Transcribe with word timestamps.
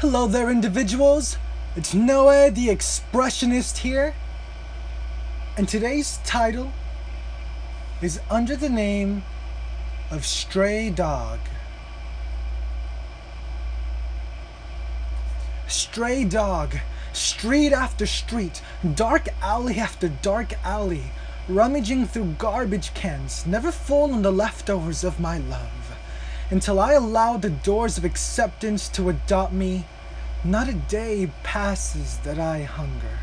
Hello 0.00 0.28
there, 0.28 0.48
individuals. 0.48 1.38
It's 1.74 1.92
Noah 1.92 2.52
the 2.52 2.68
Expressionist 2.68 3.78
here. 3.78 4.14
And 5.56 5.68
today's 5.68 6.18
title 6.18 6.70
is 8.00 8.20
under 8.30 8.54
the 8.54 8.68
name 8.68 9.24
of 10.12 10.24
Stray 10.24 10.88
Dog. 10.90 11.40
Stray 15.66 16.22
dog, 16.22 16.76
street 17.12 17.72
after 17.72 18.06
street, 18.06 18.62
dark 18.94 19.26
alley 19.42 19.80
after 19.80 20.06
dark 20.06 20.52
alley, 20.64 21.10
rummaging 21.48 22.06
through 22.06 22.36
garbage 22.38 22.94
cans, 22.94 23.44
never 23.46 23.72
full 23.72 24.12
on 24.14 24.22
the 24.22 24.30
leftovers 24.30 25.02
of 25.02 25.18
my 25.18 25.38
love 25.38 25.88
until 26.50 26.80
I 26.80 26.94
allow 26.94 27.36
the 27.36 27.50
doors 27.50 27.98
of 27.98 28.04
acceptance 28.04 28.88
to 28.90 29.10
adopt 29.10 29.52
me, 29.52 29.84
not 30.44 30.68
a 30.68 30.74
day 30.74 31.30
passes 31.42 32.18
that 32.18 32.38
I 32.38 32.62
hunger. 32.62 33.18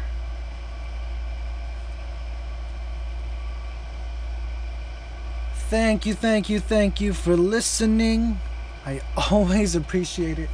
Thank 5.69 6.05
you, 6.05 6.13
thank 6.13 6.49
you, 6.49 6.59
thank 6.59 7.01
you 7.01 7.13
for 7.13 7.35
listening. 7.35 8.39
I 8.85 9.01
always 9.31 9.75
appreciate 9.75 10.37
it. 10.37 10.49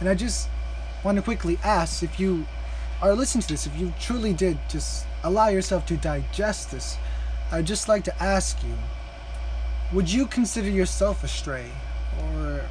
And 0.00 0.08
I 0.08 0.14
just 0.14 0.48
want 1.02 1.16
to 1.16 1.22
quickly 1.22 1.58
ask 1.64 2.02
if 2.02 2.20
you 2.20 2.46
are 3.02 3.14
listening 3.14 3.42
to 3.42 3.48
this, 3.48 3.66
if 3.66 3.76
you 3.78 3.92
truly 4.00 4.32
did 4.32 4.58
just 4.68 5.06
allow 5.24 5.48
yourself 5.48 5.84
to 5.86 5.96
digest 5.96 6.70
this, 6.70 6.96
I'd 7.50 7.66
just 7.66 7.88
like 7.88 8.04
to 8.04 8.22
ask 8.22 8.62
you 8.62 8.74
would 9.92 10.10
you 10.10 10.26
consider 10.26 10.68
yourself 10.68 11.22
a 11.22 11.28
stray? 11.28 11.70
Or 12.22 12.64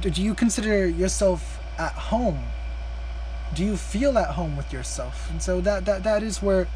do 0.00 0.22
you 0.22 0.34
consider 0.34 0.86
yourself 0.86 1.53
at 1.78 1.92
home? 1.92 2.44
Do 3.54 3.64
you 3.64 3.76
feel 3.76 4.18
at 4.18 4.30
home 4.30 4.56
with 4.56 4.72
yourself? 4.72 5.30
And 5.30 5.42
so 5.42 5.60
that, 5.60 5.84
that, 5.84 6.02
that 6.04 6.22
is 6.22 6.42
where 6.42 6.66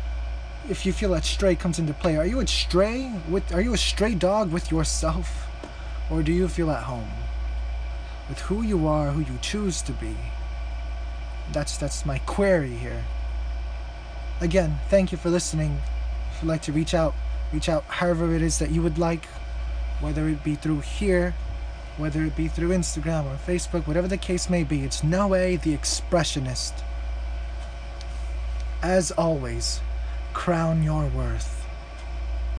if 0.68 0.84
you 0.84 0.92
feel 0.92 1.10
that 1.10 1.24
stray 1.24 1.54
comes 1.54 1.78
into 1.78 1.94
play. 1.94 2.16
Are 2.16 2.26
you 2.26 2.40
a 2.40 2.46
stray 2.46 3.12
with 3.28 3.52
are 3.54 3.60
you 3.60 3.74
a 3.74 3.78
stray 3.78 4.14
dog 4.14 4.52
with 4.52 4.70
yourself? 4.70 5.46
Or 6.10 6.22
do 6.22 6.32
you 6.32 6.48
feel 6.48 6.70
at 6.70 6.84
home? 6.84 7.10
With 8.28 8.40
who 8.40 8.62
you 8.62 8.86
are, 8.86 9.10
who 9.10 9.20
you 9.20 9.38
choose 9.40 9.82
to 9.82 9.92
be. 9.92 10.16
That's 11.52 11.76
that's 11.76 12.04
my 12.04 12.18
query 12.20 12.74
here. 12.74 13.04
Again, 14.40 14.78
thank 14.88 15.10
you 15.10 15.18
for 15.18 15.30
listening. 15.30 15.78
If 16.32 16.42
you'd 16.42 16.48
like 16.48 16.62
to 16.62 16.72
reach 16.72 16.94
out, 16.94 17.14
reach 17.52 17.68
out 17.68 17.84
however 17.84 18.34
it 18.34 18.42
is 18.42 18.58
that 18.58 18.70
you 18.70 18.82
would 18.82 18.98
like, 18.98 19.26
whether 20.00 20.28
it 20.28 20.44
be 20.44 20.54
through 20.54 20.80
here, 20.80 21.34
whether 21.98 22.24
it 22.24 22.36
be 22.36 22.48
through 22.48 22.70
Instagram 22.70 23.26
or 23.26 23.36
Facebook, 23.36 23.86
whatever 23.86 24.08
the 24.08 24.16
case 24.16 24.48
may 24.48 24.64
be. 24.64 24.84
It's 24.84 25.04
Noe 25.04 25.56
the 25.56 25.76
Expressionist. 25.76 26.72
As 28.82 29.10
always, 29.10 29.80
crown 30.32 30.82
your 30.82 31.06
worth. 31.06 31.67